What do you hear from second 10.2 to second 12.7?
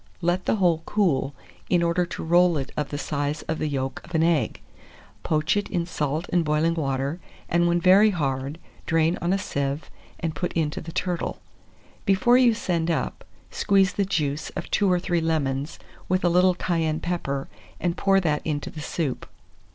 put it into the turtle. Before you